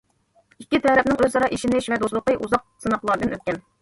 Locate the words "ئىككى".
0.63-0.79